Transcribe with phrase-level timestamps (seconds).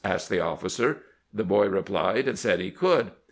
[0.03, 1.03] 'asked the of&cer.
[1.31, 3.11] The boy tried, and said he could.